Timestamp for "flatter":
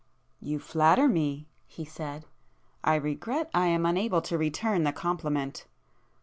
0.57-1.07